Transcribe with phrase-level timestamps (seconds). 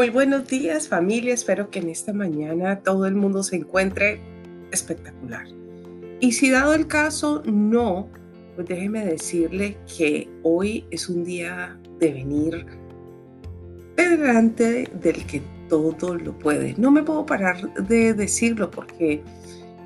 [0.00, 4.18] Muy buenos días familia, espero que en esta mañana todo el mundo se encuentre
[4.72, 5.44] espectacular.
[6.20, 8.08] Y si dado el caso no,
[8.56, 12.64] pues déjeme decirle que hoy es un día de venir
[13.94, 16.74] delante del que todo lo puede.
[16.78, 19.22] No me puedo parar de decirlo porque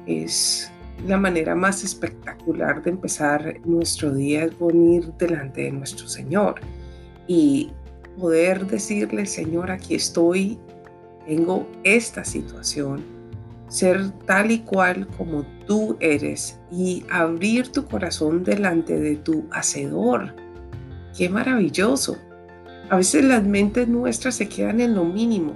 [0.06, 0.70] es
[1.08, 6.60] la manera más espectacular de empezar nuestro día es venir delante de nuestro Señor.
[7.26, 7.72] Y
[8.18, 10.58] poder decirle, Señor, aquí estoy,
[11.26, 13.02] tengo esta situación,
[13.68, 20.34] ser tal y cual como tú eres y abrir tu corazón delante de tu Hacedor.
[21.16, 22.16] Qué maravilloso.
[22.90, 25.54] A veces las mentes nuestras se quedan en lo mínimo.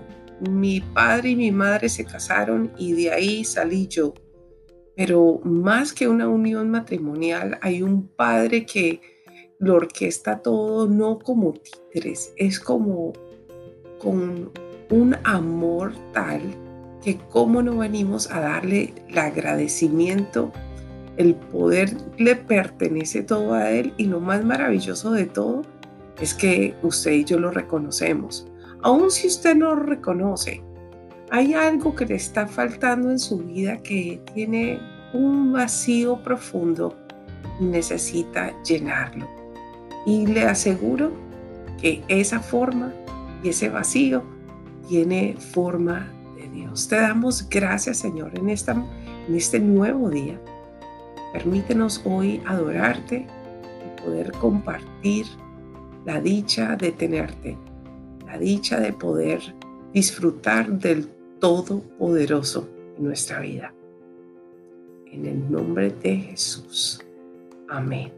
[0.48, 4.14] Mi padre y mi madre se casaron y de ahí salí yo.
[4.97, 9.01] Pero más que una unión matrimonial, hay un padre que
[9.59, 13.12] lo orquesta todo no como títeres, es como
[13.98, 14.51] con
[14.91, 16.41] un amor tal
[17.03, 20.53] que cómo no venimos a darle el agradecimiento,
[21.17, 25.62] el poder le pertenece todo a él y lo más maravilloso de todo
[26.20, 28.47] es que usted y yo lo reconocemos.
[28.83, 30.62] Aun si usted no lo reconoce,
[31.31, 34.81] hay algo que le está faltando en su vida que tiene
[35.12, 36.95] un vacío profundo
[37.61, 39.38] y necesita llenarlo.
[40.09, 41.12] Y le aseguro
[41.78, 42.95] que esa forma
[43.45, 44.23] y ese vacío
[44.89, 46.89] tiene forma de Dios.
[46.89, 50.41] Te damos gracias, Señor, en, este nuevo día.
[51.34, 55.27] Permítenos hoy adorarte y poder compartir
[56.06, 57.59] la dicha de tenerte,
[58.25, 59.42] la dicha de poder
[59.92, 61.07] disfrutar del
[61.39, 63.75] Todopoderoso en nuestra vida.
[65.13, 66.98] En el nombre de Jesús.
[67.69, 68.17] Amén.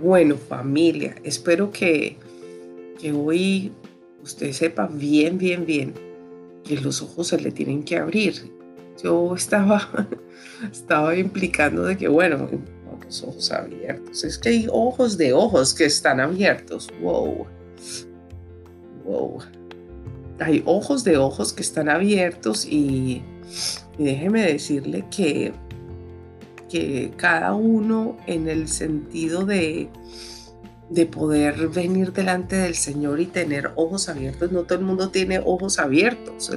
[0.00, 2.16] Bueno, familia, espero que,
[3.00, 3.72] que hoy
[4.22, 6.08] usted sepa bien, bien, bien
[6.68, 8.34] que los ojos se le tienen que abrir.
[9.02, 10.08] Yo estaba,
[10.72, 12.48] estaba implicando de que, bueno,
[13.04, 14.24] los ojos abiertos.
[14.24, 16.88] Es que hay ojos de ojos que están abiertos.
[17.00, 17.46] Wow.
[19.04, 19.38] Wow.
[20.40, 23.22] Hay ojos de ojos que están abiertos y,
[23.98, 25.52] y déjeme decirle que
[26.68, 29.88] que cada uno en el sentido de,
[30.90, 34.52] de poder venir delante del Señor y tener ojos abiertos.
[34.52, 36.50] No todo el mundo tiene ojos abiertos.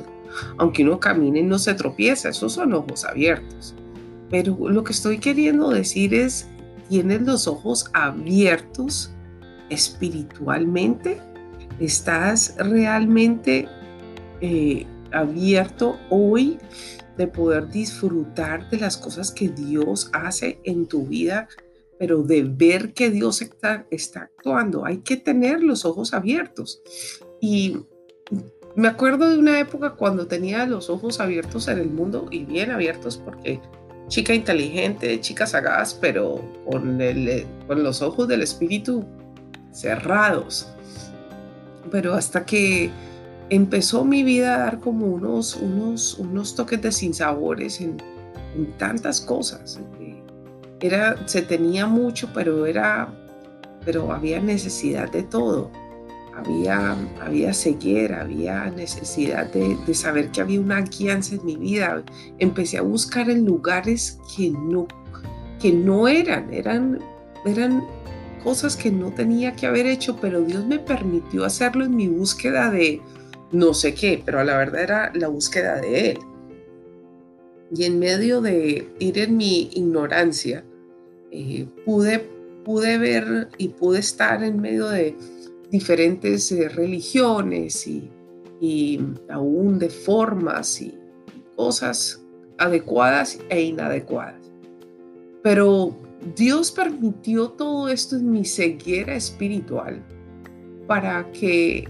[0.57, 3.75] Aunque uno camine y no se tropieza, esos son ojos abiertos.
[4.29, 6.47] Pero lo que estoy queriendo decir es,
[6.89, 9.11] ¿tienes los ojos abiertos
[9.69, 11.19] espiritualmente?
[11.79, 13.67] ¿Estás realmente
[14.39, 16.57] eh, abierto hoy
[17.21, 21.47] de poder disfrutar de las cosas que Dios hace en tu vida,
[21.97, 24.85] pero de ver que Dios está, está actuando.
[24.85, 26.81] Hay que tener los ojos abiertos.
[27.39, 27.77] Y
[28.75, 32.71] me acuerdo de una época cuando tenía los ojos abiertos en el mundo y bien
[32.71, 33.59] abiertos porque
[34.07, 39.05] chica inteligente, chica sagaz, pero con, el, con los ojos del espíritu
[39.71, 40.67] cerrados.
[41.91, 42.89] Pero hasta que
[43.51, 47.97] empezó mi vida a dar como unos, unos, unos toques de sinsabores en,
[48.77, 49.79] tantas cosas.
[50.79, 53.13] Era, se tenía mucho, pero, era,
[53.85, 55.69] pero había necesidad de todo.
[56.35, 62.03] Había, había ceguera, había necesidad de, de, saber que había una guianza en mi vida.
[62.39, 64.87] Empecé a buscar en lugares que no,
[65.61, 66.99] que no eran, eran,
[67.45, 67.83] eran
[68.43, 72.69] cosas que no tenía que haber hecho, pero Dios me permitió hacerlo en mi búsqueda
[72.71, 73.01] de,
[73.51, 76.19] no sé qué, pero la verdad era la búsqueda de Él.
[77.73, 80.63] Y en medio de ir en mi ignorancia,
[81.31, 82.19] eh, pude,
[82.65, 85.15] pude ver y pude estar en medio de
[85.69, 88.09] diferentes eh, religiones y,
[88.59, 88.99] y,
[89.29, 90.97] aún de formas y
[91.55, 92.21] cosas
[92.57, 94.51] adecuadas e inadecuadas.
[95.41, 95.95] Pero
[96.35, 100.03] Dios permitió todo esto en mi ceguera espiritual
[100.87, 101.87] para que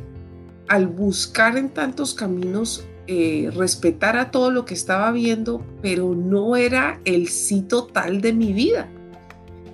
[0.71, 6.55] al buscar en tantos caminos eh, respetar a todo lo que estaba viendo, pero no
[6.55, 8.89] era el sí total de mi vida.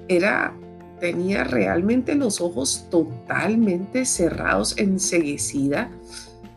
[0.08, 0.58] Era,
[1.00, 5.92] tenía realmente los ojos totalmente cerrados, enseguecida,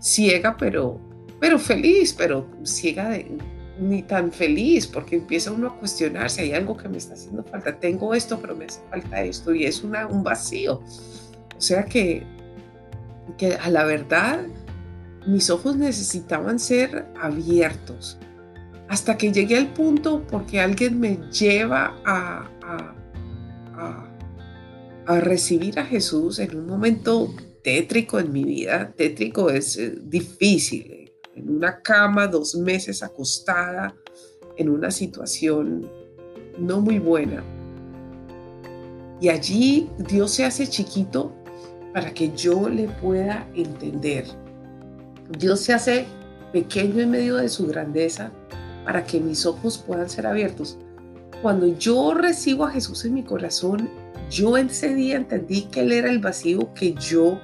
[0.00, 0.98] ciega, pero,
[1.38, 3.36] pero feliz, pero ciega de,
[3.78, 7.78] ni tan feliz, porque empieza uno a cuestionarse, hay algo que me está haciendo falta,
[7.78, 10.80] tengo esto, pero me hace falta esto, y es una, un vacío.
[11.58, 12.24] O sea que
[13.36, 14.40] que a la verdad
[15.26, 18.18] mis ojos necesitaban ser abiertos
[18.90, 22.50] hasta que llegué al punto porque alguien me lleva a,
[25.06, 28.92] a, recibir a Jesús en un momento tétrico en mi vida.
[28.96, 31.12] Tétrico es eh, difícil.
[31.34, 33.94] En una cama, dos meses acostada,
[34.56, 35.88] en una situación
[36.58, 37.42] no muy buena.
[39.20, 41.32] Y allí Dios se hace chiquito
[41.92, 44.24] para que yo le pueda entender.
[45.38, 46.06] Dios se hace
[46.52, 48.30] pequeño en medio de su grandeza
[48.84, 50.78] para que mis ojos puedan ser abiertos.
[51.42, 53.88] Cuando yo recibo a Jesús en mi corazón,
[54.30, 57.40] yo ese día entendí que Él era el vacío que yo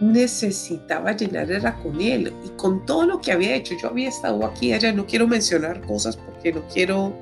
[0.00, 3.74] necesitaba llenar era con Él y con todo lo que había hecho.
[3.80, 7.16] Yo había estado aquí allá, no quiero mencionar cosas porque no quiero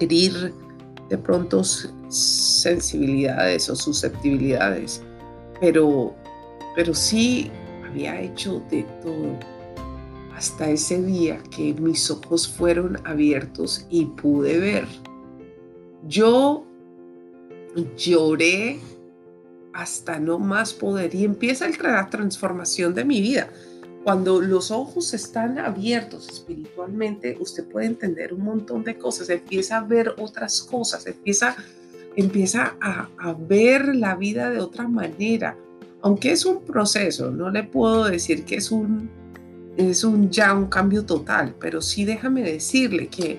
[0.00, 0.52] herir
[1.08, 1.62] de pronto
[2.10, 5.02] sensibilidades o susceptibilidades,
[5.60, 6.14] pero,
[6.74, 7.50] pero sí
[7.88, 9.38] había hecho de todo
[10.34, 14.86] hasta ese día que mis ojos fueron abiertos y pude ver.
[16.08, 16.64] Yo
[17.96, 18.80] lloré
[19.72, 23.50] hasta no más poder y empieza la transformación de mi vida.
[24.02, 29.82] Cuando los ojos están abiertos espiritualmente, usted puede entender un montón de cosas, empieza a
[29.82, 31.54] ver otras cosas, empieza,
[32.20, 33.08] empieza a,
[33.48, 35.56] ver la vida de otra manera.
[36.02, 39.10] Aunque es un proceso, no le puedo decir que es un,
[39.76, 43.38] es un ya un cambio total, pero sí déjame decirle que,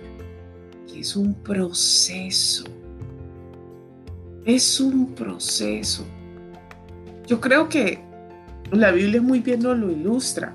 [0.95, 2.65] es un proceso.
[4.45, 6.05] Es un proceso.
[7.25, 7.99] Yo creo que
[8.71, 10.53] la Biblia muy bien nos lo ilustra.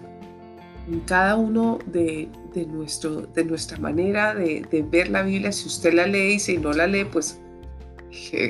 [0.88, 2.29] En cada uno de,
[2.69, 6.72] nuestro, de nuestra manera de, ver la Biblia, si usted la lee y si no
[6.72, 7.40] la lee, pues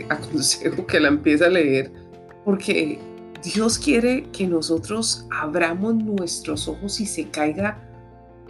[0.08, 1.93] aconsejo que la empiece a leer,
[2.44, 2.99] porque
[3.43, 7.82] Dios quiere que nosotros abramos nuestros ojos y se caiga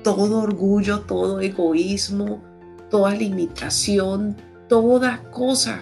[0.03, 2.43] todo orgullo, todo egoísmo,
[2.91, 4.37] toda limitación,
[4.69, 5.81] toda cosa.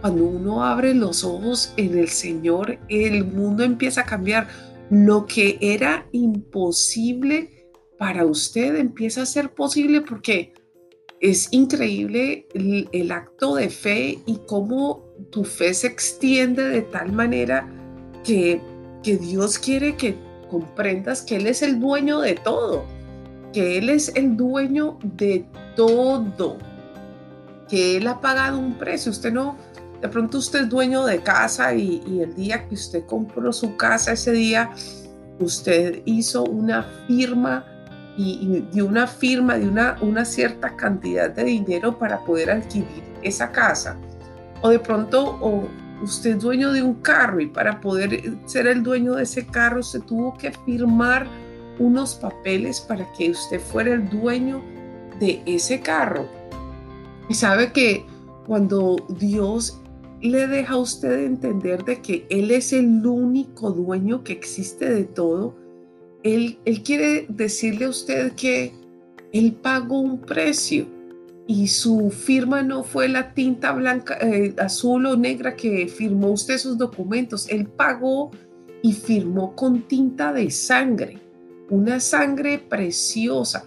[0.00, 4.48] Cuando uno abre los ojos en el Señor, el mundo empieza a cambiar.
[4.90, 7.68] Lo que era imposible
[7.98, 10.52] para usted empieza a ser posible porque
[11.24, 17.66] es increíble el, acto de fe y cómo tu fe se extiende de tal manera
[18.22, 18.60] que,
[19.02, 20.16] que Dios quiere que
[20.50, 22.84] comprendas que Él es el dueño de todo,
[23.54, 26.58] que Él es el dueño de todo,
[27.70, 29.10] que Él ha pagado un precio.
[29.10, 29.56] Usted no,
[30.02, 34.12] de pronto usted es dueño de casa y, el día que usted compró su casa,
[34.12, 34.72] ese día
[35.40, 37.64] usted hizo una firma
[38.16, 43.50] y, dio una firma de una, una cierta cantidad de dinero para poder adquirir esa
[43.50, 43.96] casa.
[44.62, 45.68] O de pronto o
[46.02, 49.82] usted es dueño de un carro y para poder ser el dueño de ese carro
[49.82, 51.26] se tuvo que firmar
[51.78, 54.62] unos papeles para que usted fuera el dueño
[55.18, 56.26] de ese carro.
[57.28, 58.04] Y sabe que
[58.46, 59.80] cuando Dios
[60.20, 65.04] le deja a usted entender de que Él es el único dueño que existe de
[65.04, 65.54] todo.
[66.24, 68.72] Él, quiere decirle a usted que
[69.32, 70.86] Él pagó un precio
[71.46, 76.56] y su firma no fue la tinta blanca, eh, azul o negra que firmó usted
[76.56, 77.46] sus documentos.
[77.50, 78.30] Él pagó
[78.82, 81.18] y firmó con tinta de sangre,
[81.68, 83.66] una sangre preciosa,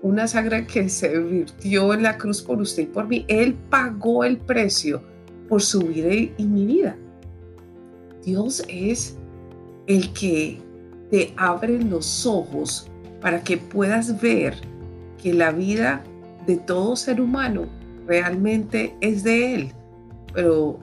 [0.00, 3.26] una sangre que se virtió en la cruz por usted y por mí.
[3.28, 5.02] Él pagó el precio
[5.46, 6.96] por su vida y mi vida.
[8.24, 9.18] Dios es
[9.86, 10.58] el que
[11.10, 12.88] te abre los ojos
[13.20, 14.54] para que puedas ver
[15.22, 16.02] que la vida
[16.46, 17.66] de todo ser humano
[18.06, 19.72] realmente es de Él,
[20.32, 20.78] pero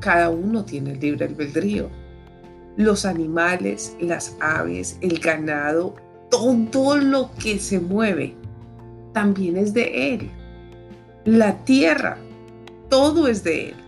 [0.00, 1.88] cada uno tiene el libre albedrío.
[2.76, 5.94] Los animales, las aves, el ganado,
[6.30, 8.34] todo lo que se mueve
[9.12, 10.30] también es de Él.
[11.24, 12.16] La tierra,
[12.88, 13.82] todo es de Él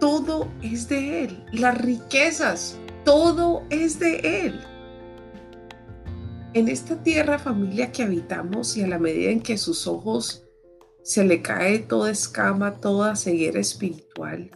[0.00, 1.44] todo es de Él.
[1.52, 4.60] Las riquezas, todo es de Él.
[6.52, 10.44] En esta tierra familia que habitamos y a la medida en que sus ojos
[11.02, 14.50] se le cae toda escama, toda ceguera espiritual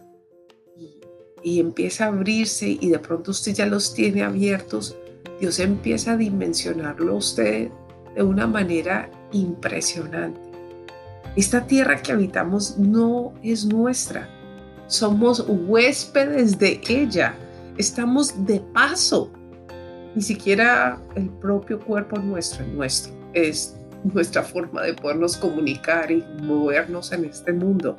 [1.43, 4.97] y, empieza a abrirse y de pronto usted ya los tiene abiertos,
[5.39, 7.69] Dios empieza a dimensionarlo a usted
[8.15, 10.39] de una manera impresionante.
[11.35, 14.29] Esta tierra que habitamos no es nuestra,
[14.87, 17.35] somos huéspedes de ella,
[17.77, 19.31] estamos de paso.
[20.15, 26.23] Ni siquiera el propio cuerpo nuestro es nuestro, es nuestra forma de podernos comunicar y
[26.41, 27.97] movernos en este mundo.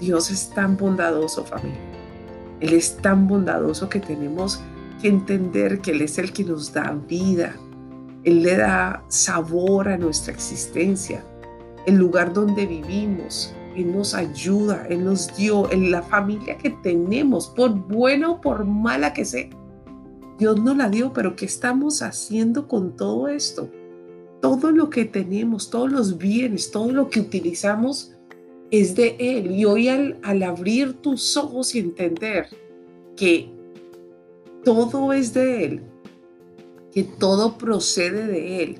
[0.00, 1.80] Dios es tan bondadoso, familia.
[2.60, 4.60] Él es tan bondadoso que tenemos
[5.00, 7.54] que entender que Él es el que nos da vida.
[8.24, 11.24] Él le da sabor a nuestra existencia,
[11.86, 17.48] el lugar donde vivimos, Él nos ayuda, Él nos dio, en la familia que tenemos,
[17.48, 19.48] por buena o por mala que sea.
[20.38, 23.70] Dios nos la dio, pero ¿qué estamos haciendo con todo esto?
[24.40, 28.12] Todo lo que tenemos, todos los bienes, todo lo que utilizamos
[28.70, 29.50] es de Él.
[29.50, 32.48] Y hoy al, al abrir tus ojos y entender
[33.14, 33.50] que
[34.64, 35.82] todo es de Él,
[36.92, 38.78] que todo procede de Él,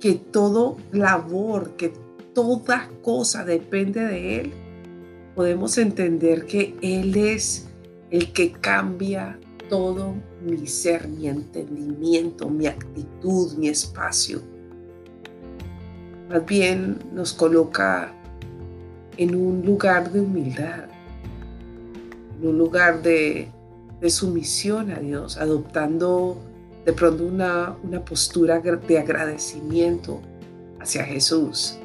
[0.00, 1.92] que todo labor, que
[2.36, 4.52] toda cosa depende de Él,
[5.34, 7.66] podemos entender que Él es
[8.10, 9.40] el que cambia
[9.70, 10.12] todo
[10.44, 14.42] mi ser, mi entendimiento, mi actitud, mi espacio.
[16.28, 18.12] Más bien nos coloca
[19.16, 20.90] en un lugar de humildad,
[22.38, 23.50] en un lugar de,
[24.08, 26.36] sumisión a Dios, adoptando
[26.84, 30.20] de pronto una, una postura de agradecimiento
[30.78, 31.78] hacia Jesús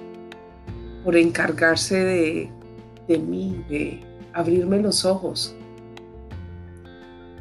[1.04, 2.50] por encargarse
[3.08, 4.02] de, mí, de
[4.34, 5.56] abrirme los ojos.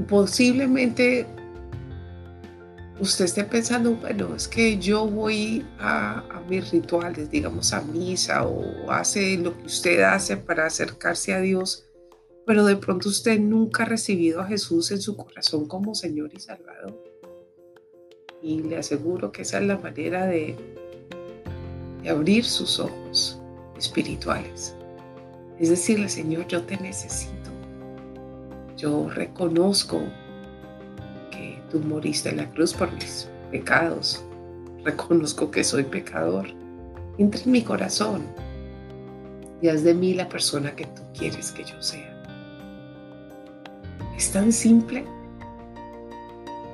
[0.08, 1.26] Posiblemente
[3.00, 8.90] usted esté pensando, bueno, es que yo voy a, mis rituales, digamos a misa o
[8.90, 11.86] hace lo que usted hace para acercarse a Dios,
[12.46, 16.40] pero de pronto usted nunca ha recibido a Jesús en su corazón como Señor y
[16.40, 16.98] Salvador.
[18.42, 20.56] Y le aseguro que esa es la manera de
[22.08, 23.39] abrir sus ojos
[23.80, 24.76] espirituales.
[25.58, 27.50] Es decirle, Señor, yo te necesito.
[28.76, 30.00] Yo reconozco
[31.30, 34.24] que tú moriste en la cruz por mis pecados.
[34.84, 36.46] Reconozco que soy pecador.
[37.18, 38.22] Entra en mi corazón
[39.60, 42.16] y haz de mí la persona que tú quieres que yo sea.
[44.16, 45.04] Es tan simple.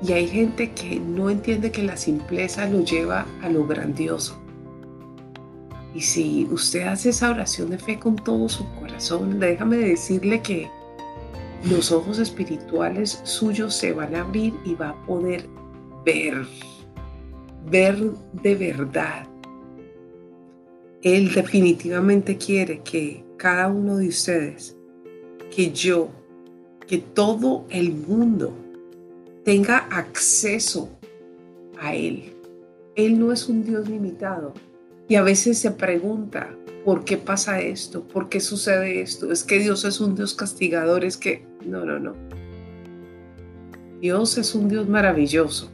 [0.03, 4.39] Y hay gente que no entiende que la simpleza lo lleva a lo grandioso.
[5.97, 10.69] Y si usted hace esa oración de fe con todo su corazón, déjame decirle que
[11.71, 15.47] los ojos espirituales suyos se van a abrir y va a poder
[16.05, 16.45] ver,
[17.71, 17.97] ver
[18.43, 19.27] de verdad.
[21.01, 24.77] Él definitivamente quiere que cada uno de ustedes,
[25.51, 26.11] que yo,
[26.87, 28.53] que todo el mundo
[29.47, 30.91] tenga acceso
[31.81, 32.35] a Él.
[32.97, 34.53] Él no es un Dios limitado.
[35.09, 36.53] Y a veces se pregunta,
[36.85, 38.03] ¿por qué pasa esto?
[38.03, 39.31] ¿Por qué sucede esto?
[39.31, 41.05] ¿Es que Dios es un Dios castigador?
[41.05, 42.15] Es que, no, no, no.
[44.01, 45.71] Dios es un Dios maravilloso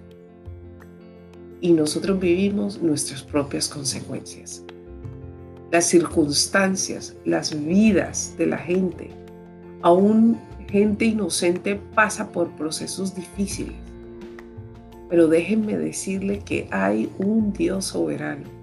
[1.62, 4.62] y nosotros vivimos nuestras propias consecuencias.
[5.70, 9.10] Las circunstancias, las vidas de la gente,
[9.80, 13.76] aún gente inocente pasa por procesos difíciles.
[15.08, 18.61] Pero déjenme decirle que hay un Dios soberano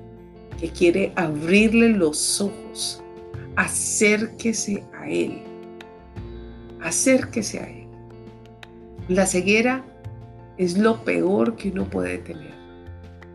[0.59, 3.03] que quiere abrirle los ojos.
[3.55, 5.41] Acérquese a Él.
[6.81, 7.87] Acérquese a Él.
[9.07, 9.83] La ceguera
[10.57, 12.53] es lo peor que uno puede tener,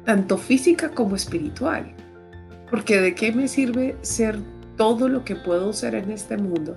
[0.04, 1.95] tanto física como espiritual.
[2.71, 4.38] Porque de qué me sirve ser
[4.76, 6.76] todo lo que puedo ser en este mundo,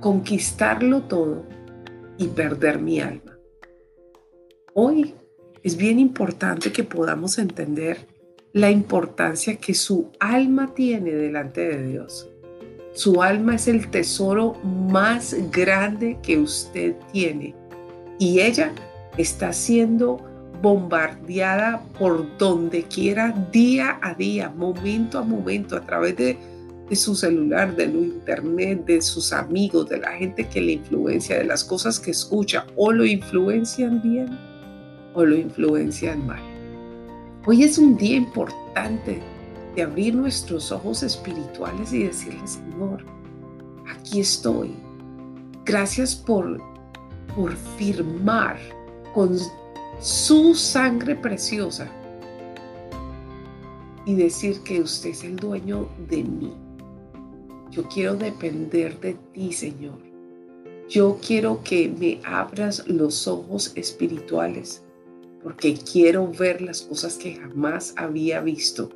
[0.00, 1.44] conquistarlo todo
[2.18, 3.38] y perder mi alma.
[4.74, 5.14] Hoy
[5.62, 8.11] es bien importante que podamos entender
[8.52, 12.28] la importancia que su alma tiene delante de Dios.
[12.92, 17.54] Su alma es el tesoro más grande que usted tiene
[18.18, 18.72] y ella
[19.16, 20.18] está siendo
[20.60, 26.38] bombardeada por donde quiera, día a día, momento a momento, a través de,
[26.92, 31.44] su celular, de lo internet, de sus amigos, de la gente que le influencia, de
[31.44, 34.28] las cosas que escucha, o lo influencian bien
[35.14, 36.51] o lo influencian mal.
[37.44, 39.20] Hoy es un día importante
[39.74, 43.04] de abrir nuestros ojos espirituales y decirle, Señor,
[43.90, 44.72] aquí estoy.
[45.64, 46.62] Gracias por,
[47.34, 48.60] por firmar
[49.12, 49.36] con
[50.00, 51.90] su sangre preciosa
[54.06, 56.54] y decir que usted es el dueño de mí.
[57.72, 59.98] Yo quiero depender de ti, Señor.
[60.88, 64.84] Yo quiero que me abras los ojos espirituales
[65.42, 68.90] porque quiero ver las cosas que jamás había visto.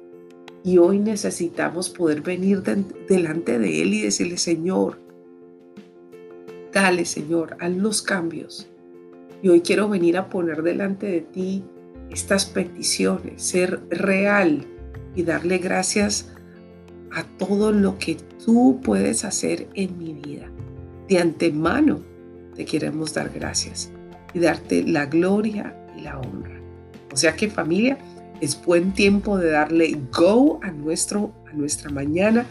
[0.62, 2.62] Y hoy necesitamos poder venir
[3.08, 4.98] delante de Él y decirle, Señor,
[6.72, 8.68] dale Señor, haz los cambios.
[9.42, 11.64] Y hoy quiero venir a poner delante de ti
[12.10, 14.66] estas peticiones, ser real
[15.14, 16.32] y darle gracias
[17.12, 20.50] a todo lo que tú puedes hacer en mi vida.
[21.08, 22.00] De antemano
[22.54, 23.90] te queremos dar gracias
[24.34, 26.60] y darte la gloria la honra.
[27.12, 27.98] O sea que familia,
[28.40, 32.46] es buen tiempo de darle go a, nuestro, a nuestra mañana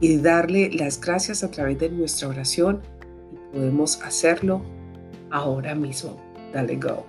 [0.00, 2.80] y darle las gracias a través de nuestra oración.
[3.32, 4.62] Y podemos hacerlo
[5.30, 6.16] ahora mismo.
[6.52, 7.04] Dale go.